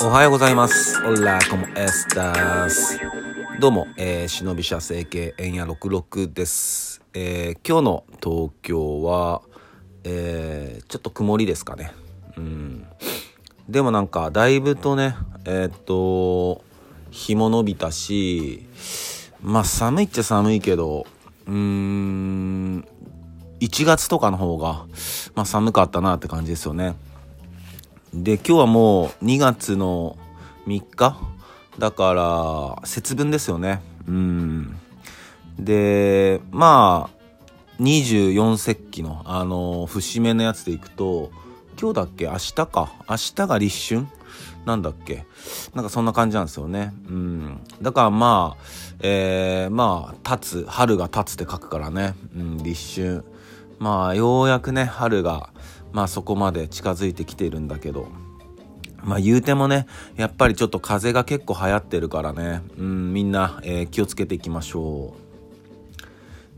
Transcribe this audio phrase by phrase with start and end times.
[0.00, 0.96] おはようございます。
[1.04, 3.00] オラコモエスタス。
[3.58, 7.02] どうも、えー、忍び社整形円や66です。
[7.14, 9.42] えー、今日の東京は、
[10.04, 11.92] えー、ちょっと曇りですかね。
[12.36, 12.86] うん。
[13.68, 16.62] でもなんか、だいぶとね、えーっと、
[17.10, 18.68] 日も伸びたし、
[19.42, 21.06] まあ寒いっちゃ寒いけど、
[21.46, 22.86] うーん、
[23.60, 24.86] 1月とかの方が、
[25.34, 26.94] まあ寒かったなって感じですよね。
[28.14, 30.16] で今日はもう2月の
[30.66, 31.16] 3日？
[31.78, 33.82] だから節分ですよね。
[34.08, 34.76] うん。
[35.58, 41.30] でまあ24節気のあの節目のやつでいくと
[41.80, 42.24] 今日だっけ？
[42.26, 42.92] 明日か。
[43.08, 44.06] 明日が立春？
[44.64, 45.26] なんだっけ？
[45.74, 46.92] なんかそんな感じなんですよね。
[47.08, 47.60] うん。
[47.82, 48.64] だからまあ
[49.00, 53.24] えー、まあ立つ春が立つって書くからね、うん、立春。
[53.78, 55.50] まあようやくね春が
[55.92, 58.08] まあそこまで近づいてきてるんだけど。
[59.02, 62.62] まあ言うてもねやっぱりちょっと風が結構流行ってるからね。
[62.76, 65.14] うんみんな、えー気をつけていきましょ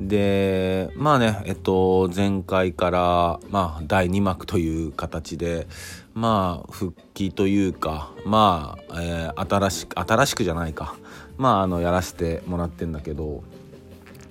[0.00, 0.06] う。
[0.06, 5.66] でまあねえっと前回からまあ第2幕という形で
[6.14, 10.94] まあ復帰というかまあ、えー新しく新しくじゃないか。
[11.36, 13.42] まああのやらせてもらってんだけど。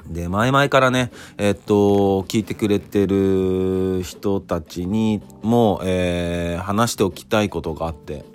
[0.10, 8.26] で前々からねえっと聞いてくれてる人たちにも、えー話しておきたいことがあって、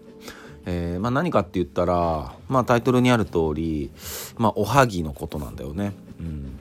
[0.64, 3.90] えーまあ、何かって言ったら、まあ、タイトルにある通り、
[4.38, 5.92] まあ、おはぎのことなんだよね。
[6.20, 6.58] うん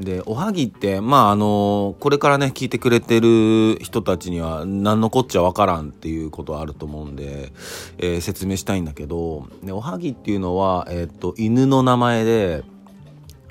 [0.00, 7.50] でおはぎってまああのこれからね聞いてくれてる人たちには何のこっちゃわからんっていうことはあると思うんで、
[7.98, 12.62] えー説明したいんだけどでおはぎっていうのは、えっと犬の名前で、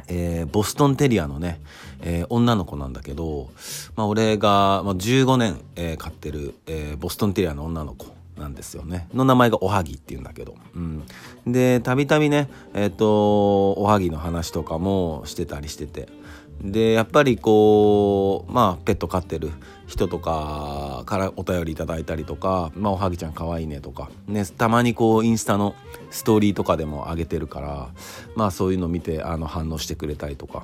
[0.07, 1.59] えーボストンテリアのね、
[2.01, 3.49] えー女の子なんだけど、
[3.95, 9.07] まあ、俺が、まあ、15年、えー飼ってる、えーボストンテリアの女の子なんですよね。
[9.13, 11.03] の名前がおはぎっていうんだけど、うん、
[11.47, 16.09] でたびたびねえっ、とおはぎの話とかもしてたりしてて。
[16.61, 19.51] でやっぱりこうまあペット飼ってる
[19.87, 25.75] 人とかからお便りいただいたりとか「まあ、おはぎちゃんかわいいね」とか、ね、たまにこうインスタの
[26.09, 27.89] ストーリーとかでも上げてるから
[28.35, 30.63] まあそういうの見てあの反応してくれたりとか。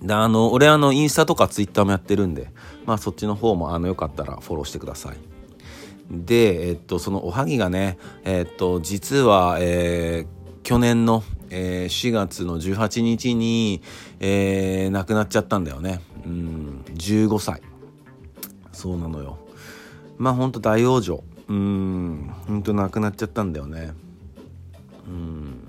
[0.00, 2.50] であの俺あのインスタとかツイッターもやってるんで
[2.86, 5.16] まあそっちの方もあのよかったらフォローしてください。
[6.10, 13.82] でえっとそのおはぎがねえっと実は、えー去年の、えー4月の18日に、
[14.20, 16.00] えー亡くなっちゃったんだよね。
[16.24, 17.62] うん15歳。
[18.72, 19.38] そうなのよ。
[20.18, 23.92] まあほんと大往生うんほんと亡くなっちゃったんだよね。
[25.06, 25.68] うん。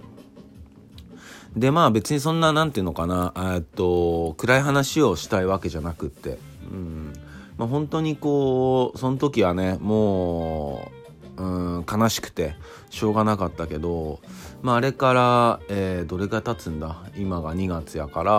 [1.55, 3.33] でまあ別にそんななんていうのかな。
[3.55, 6.39] えっと暗い話をしたいわけじゃなくって。
[6.71, 7.13] うん。
[7.57, 11.02] まあ本当にこうその時はねもう、
[11.35, 12.55] うん、悲しくて
[12.91, 14.19] しょうがなかったけど
[14.61, 16.97] まああれから、えーどれが経つんだ？
[17.17, 18.33] 今が2月やから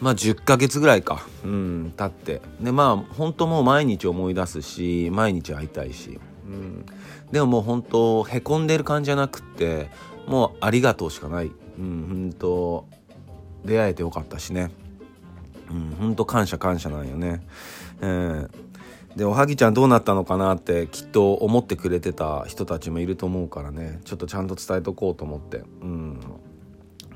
[0.00, 1.26] まあ10ヶ月ぐらいか。
[1.44, 2.42] うん経って。
[2.60, 6.20] でまあ本当もう毎日思い出すし毎日会いたいし。
[6.46, 6.86] うん。
[7.32, 9.90] でももう本当へこんでる感じじゃなくって
[10.26, 11.50] もうありがとうしかない。
[11.78, 12.86] うんほんと
[13.64, 14.70] 出会えてよかったしね。
[15.70, 17.46] うんほんと感謝感謝なんよね。
[18.02, 18.50] うん
[19.16, 24.00] でおはぎちゃんどうなったのかなってきっと思ってくれてた人たちもいると思うからね。
[24.04, 25.62] ちょっとちゃんと伝えとこうと思って。
[25.82, 26.20] うん。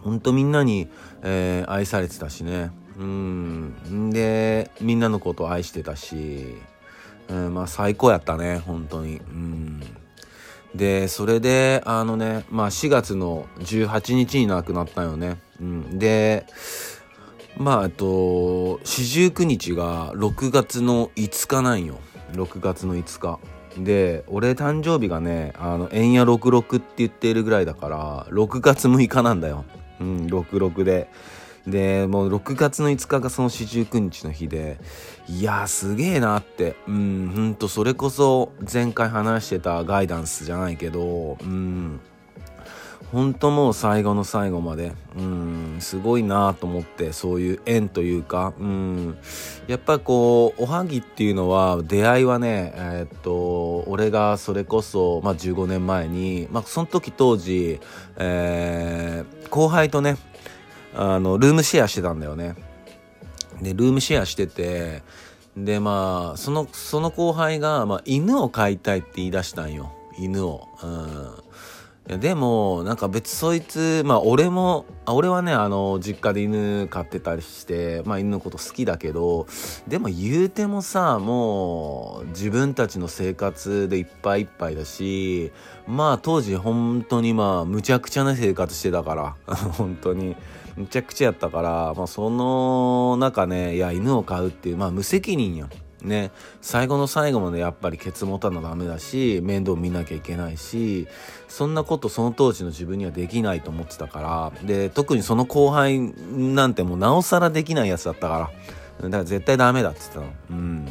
[0.00, 0.88] ほんとみんなに、
[1.22, 2.72] えー愛されてたしね。
[2.99, 4.10] うん。
[4.10, 6.56] でみんなのことを愛してたし、
[7.28, 8.59] うん、まあ最高やったね。
[8.59, 9.16] 本当に。
[9.16, 9.81] うん。
[10.75, 16.47] でそれであのねまあ4月の18日に亡くなったよね、うん、で
[17.57, 21.99] まあえっと四十九日が6月の5日なんよ。
[22.33, 23.39] 6月の5日。
[23.79, 29.65] で俺誕生日がねあの円や66って言っているぐらいだから6月6日なんだよ。
[30.01, 31.09] うん66で。
[31.67, 34.79] でもう6月の5日がその四十九日の日で
[35.27, 36.77] いやーすげえなって。
[36.87, 42.00] うんほんとそれこそ前回話してたガイダンスじゃないけどうん。
[43.14, 44.93] ほんともう最後の最後まで。
[45.16, 48.52] うんすごいなと思ってそういう縁というか。
[48.58, 49.16] うん。
[49.69, 57.78] やっぱこうおはぎっていうのは出会いはねえーっと俺がそれこそ、まあ、15年前に、まあ、その時当時、
[58.16, 60.16] えー後輩とね
[60.96, 62.56] あのルームシェアしてたんだよね。
[63.62, 65.05] でルームシェアしてて
[65.56, 69.93] でまあそのその後輩が、まあ、犬を飼いたいって言い出したんよ。
[70.19, 71.44] 犬を、うん、
[72.19, 79.46] でもなんか別そいつまあ俺も俺はねあの実家で犬飼ってたりしてまあ犬のこと好きだけど
[79.87, 85.52] でも言うてもさもう自分たちの生活でいっぱいいっぱいだし
[85.87, 89.37] まあ当時本当にまあむちゃくちゃな生活してたから
[89.76, 90.37] 本当に。
[90.76, 95.70] むちゃくちゃやったからまあその中ねいや犬を飼うっていうまあ無責任やん
[96.05, 101.09] ね、最後の最後までやっぱりケツ持たなダメだし面倒見なきゃいけないし
[101.49, 108.51] そんなことその当時の自分にはできないと思ってたからで特にその後輩なんてもうなおさらできないやつだったか
[109.01, 110.27] らだから絶対ダメだっつってたの。
[110.51, 110.89] うん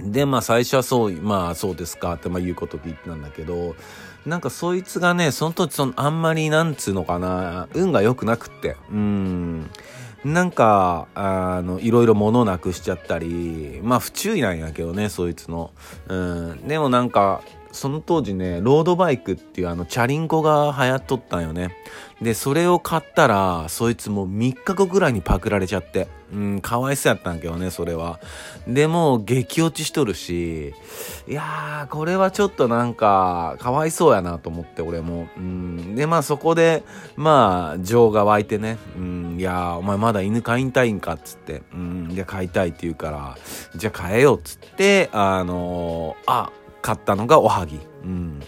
[0.00, 3.76] でまあ最初はそうまあそうですかってまあ言うこと聞いてたんだけど
[4.24, 9.70] なんかそいつがねその当時そのあんまりなんつうのかな運が良くなくってうん
[10.24, 15.72] なんか、あの、いろいろ物なくしちゃったり、まあ不注意なんやけどね、そいつの。
[16.08, 16.68] うん。
[16.68, 17.42] でもなんか、
[17.72, 21.74] その当時ね、ロードバイクっていうあの、チャリンコが流行っとったんよね。
[22.20, 26.06] で、それを買ったら、そいつも3日後ぐらいにパクられちゃって。
[26.32, 28.18] うん、かわいそうやったんけどね、それは。
[28.66, 30.68] でも、激落ちしとるし、
[31.28, 35.28] いやー、これはちょっとなんか、かわいそうやなと思って、俺も。
[35.36, 36.84] うん、で、まあそこで、
[37.16, 43.36] まあ、情が湧いてね、うん、いやー、お前まだ犬飼いたいんかっつって、うん、じゃあ飼いたいって言うから、
[43.76, 46.50] じゃあ飼えよっつって、あのー、あ、
[46.82, 47.80] 買ったのがおはぎ。
[48.04, 48.40] うん。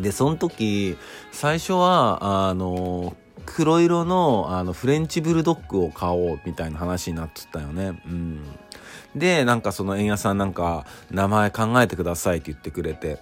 [0.00, 0.96] で、その時、
[1.32, 3.16] 最初は、あの、
[3.46, 8.00] 黒色のあのフレンチブルドッグを買おうみたいな話になっとったよね。
[8.06, 8.40] うん。
[9.14, 13.18] で、なんかその円屋さんなんか名前考えてくださいって言ってくれて。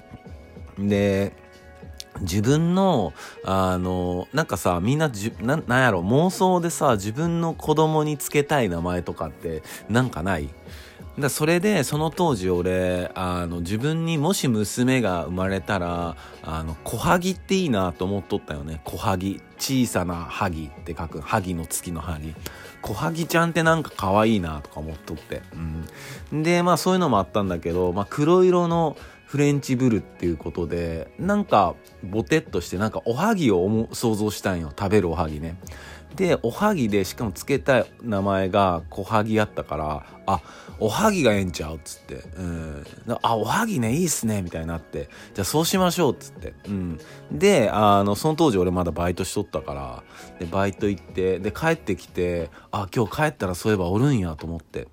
[0.79, 1.33] で、
[2.21, 3.12] 自分の、
[3.45, 10.50] あの、なんかさ、みんなじな、なんやろ、妄想でさ、自分の子供につけたい名前とかってなんかない？
[11.19, 18.81] だそれでその当時俺あの自分にもし娘が生まれたらあの小萩っていいなと思っとったよね。
[18.85, 21.20] 小萩小さな萩って書く。
[21.20, 22.35] 萩の月の萩
[22.81, 25.43] 小萩ちゃんってなんか可愛いなとか思っとって、
[26.32, 34.73] うん、でまあそういうのもあったんだけど、まあ、黒色のフレンチブルっていうことでなんかボテッとしてなんかおはぎを想像したんよ。
[34.79, 35.56] 食べるおはぎね。
[36.17, 40.41] でおはぎでしかも付けたい名前が小はぎやったからあ
[40.79, 42.85] おはぎがええんちゃうっつって、うん、
[43.23, 46.99] あおはぎねいいっすねみたいになってじゃあそうしましょうっつって、うん、
[47.31, 50.03] であのその当時俺まだバイトしとったから
[50.38, 54.88] でバイト行ってで帰ってきてあ今日帰ったらそういえばおるんやと思って。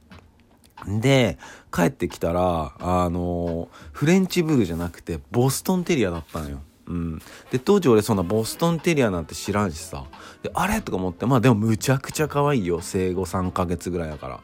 [0.88, 1.38] で
[1.74, 6.62] 帰ってきたらあのフレンチブルじゃなくてボストンテリアだったのよ。
[6.89, 7.19] うん、
[7.51, 10.06] で当時俺そんなボストンテリアなんて知らんしさ。
[10.41, 10.81] であれ？
[10.81, 11.27] とか思って。
[11.27, 12.81] まあでもむちゃくちゃ可愛いよ。
[12.81, 14.39] 生後3ヶ月ぐらいやから。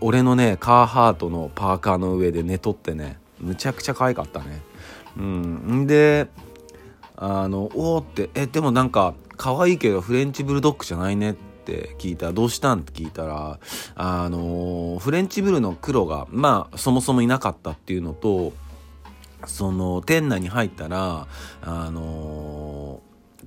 [0.00, 3.18] 俺のねカーハートのパーカーの上で寝とってね。
[3.40, 4.62] むちゃくちゃ可愛かったね。
[5.16, 5.86] うん。
[5.88, 6.28] で
[7.16, 8.30] あのおおって。
[8.34, 12.26] えでもなんか可愛いけどフレンチブルドッグじゃないねって聞いた。
[12.26, 12.80] らどうしたん？
[12.80, 13.58] って聞いたら
[13.96, 18.52] あのフレンチブルの黒がまあそもそもいなかったっていうのと
[19.46, 21.26] その店内に入ったら
[21.62, 23.00] あの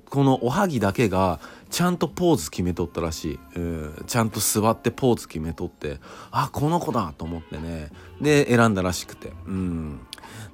[0.06, 1.39] ー、このおはぎだけが
[1.69, 6.00] ちゃんとポーズ決めとったらしい、うん、ちゃんと座ってポーズ決めとって
[6.31, 7.89] あこの子だと思ってね。
[8.21, 9.33] で選んだらしくて。
[9.45, 10.00] うん。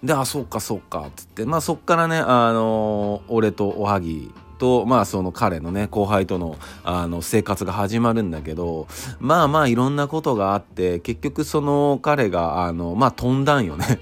[0.04, 1.46] であそっかそっかっつって。
[1.46, 8.88] まあそっからねあのー、俺とおはぎと、まあその彼のね、後輩との、あの、生活が始まるんだけど、
[9.20, 14.00] まあまあいろんなことがあって、結局その彼が、あの、まあ飛んだんよね。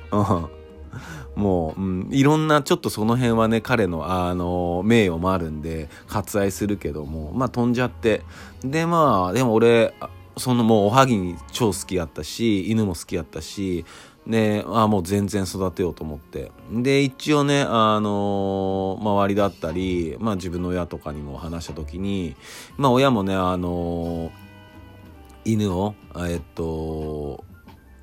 [1.40, 8.22] もう、うん、いろんなちょっとその辺はね彼のあの名誉もあるんで割愛するけどもまあ飛んじゃって。
[8.64, 9.94] でまあでも俺
[10.38, 13.86] そのもうおはぎに超好きやったし犬も好きやったし
[14.28, 16.52] であもう全然育てようと思って。
[16.72, 22.36] で一応ねあのー、周りだったり、まあ、自分の親とかにも話した時に
[22.78, 24.32] まあ親もねあのー、
[25.46, 27.44] 犬をえっと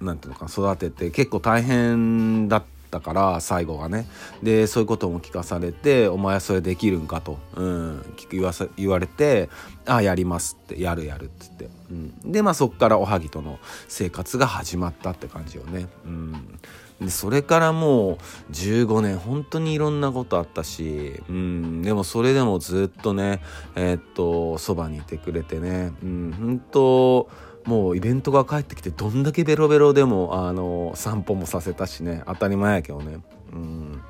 [0.00, 2.75] なんていうのか育てて結構大変だった。
[2.96, 4.06] ったから最後がね。
[4.42, 9.48] でそういうことも聞かされて「お前はそれできるんか?」と、うん、言わさ言われて
[9.86, 15.88] 「ああやります」って「やるやる」っつって、うん、でまあそっからおはぎとの生活が始まったって感じよね。
[16.04, 16.58] うん。
[17.00, 23.42] でそれからもう15年本当にいろんなことあったし、うん、でもそれでもずっとね
[23.74, 27.28] えー、っとそばにいてくれてね、うん、本当
[27.66, 32.22] もうイベントが帰ってきてどんだけベロベロでもあの散歩もさせたしね。
[32.26, 33.18] 当たり前やけどね。
[33.52, 34.00] うん。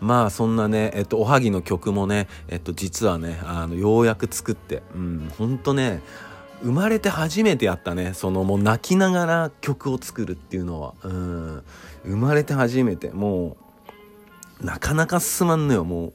[0.00, 4.82] まあそんなね、えっと、おはぎの曲もね、えっと、実はねあのようやく作って。
[4.94, 5.32] うん。
[5.38, 6.00] ほんとね
[6.62, 8.14] 生まれて初めてやったね。
[8.14, 10.94] そのもう泣きながら曲を作るっていうのは。
[11.04, 11.62] うん。
[12.04, 13.10] 生まれて初めて。
[13.10, 13.56] も
[14.60, 16.12] うなかなか進まんのよもう。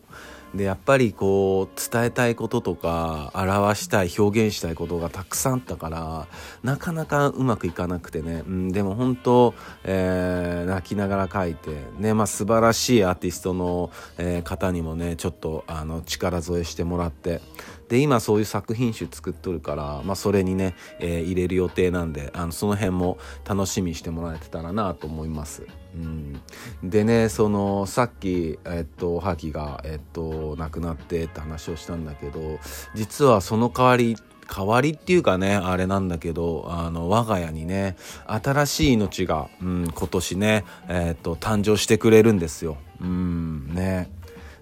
[0.55, 6.27] でやっぱりこう伝えたいこととか表したい表現したいことがたくさんあったから
[6.63, 17.41] なかなかうまくいかなくてね、うん、でも本当、えー、泣きながら書いてねまあ素晴らしいアーティストの、えー、方にもねちょっとあの力添えしてもらって
[17.87, 25.67] で今そういう作品集作っとるから、まあ、それにね、えー、入れる予定なんであのその辺も楽しみにしてもらえてたらなと思います。
[25.95, 26.41] うん、
[26.83, 32.59] でねそのさっき、えっと、おはぎが、えっと、亡くなってって話をしたんだけど
[32.95, 37.95] 実はその代わり代わりっていうかねあれなんだけどあの我が家にね
[38.27, 42.77] 新しい命が、うん、今年ね、え、っと誕生してくれるんですよ。
[43.01, 44.09] うんね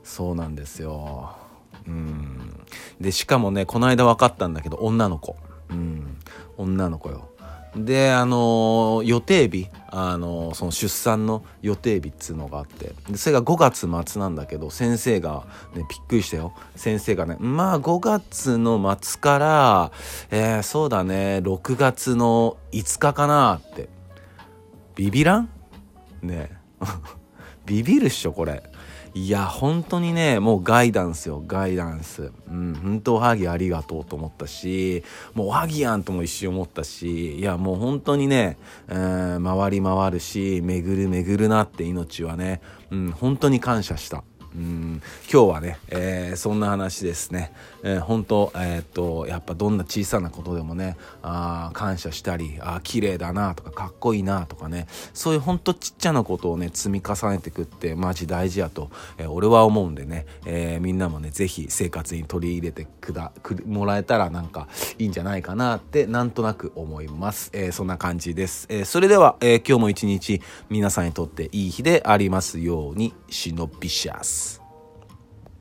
[0.04, 1.36] そうなんですよ。
[1.88, 2.43] うん
[3.04, 5.36] でしかもねこの間分かったんだけど女の子。
[5.70, 6.18] うん。
[6.58, 7.30] 女の子よ。
[7.76, 12.94] であの予定日あのその出産の予定日っつうのがあって。
[13.10, 15.46] でそれが5月末なんだけど先生が
[15.76, 16.54] ねびっくりしたよ。
[16.76, 19.92] 先生がねまあ5月の末から
[20.32, 23.90] えー、そうだね6月の5日かなって。
[24.96, 25.50] ビビらん？
[26.22, 26.52] ね。
[27.66, 28.64] ビビるっしょこれ。
[29.16, 32.32] いや本当にねもうガイダンスよガイダンス。
[32.50, 35.04] うん本当おはぎありがとうと思ったし
[35.36, 44.24] もうおはぎやんとも一瞬思ったしいやもう本当にね、えー、回り回るし巡る巡るなって命はねうん本当に感謝した。
[44.56, 45.02] うん
[45.32, 47.52] 今日はね、えー、そんな話ですね、
[47.84, 74.63] えー、本当えー、っとやっぱどんな小さなことでもねあ感謝したりあ綺麗だなとかかっこいいなとかねそういうほんとちっちゃなことをね積み重ねてくってマジ大事やと、えー、俺は思うんでね、えー、みんなもね是非生活に取り入れてくだくもらえたらなんかいいんじゃないかなってなんとなく思います、え、そんな感じです、え、それでは、え、今日も一日皆さんにとっていい日でありますように忍びシャス。